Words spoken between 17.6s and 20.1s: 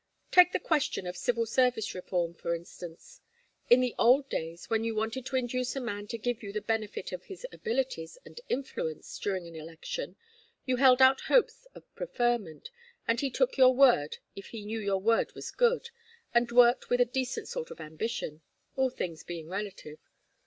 of ambition all things being relative.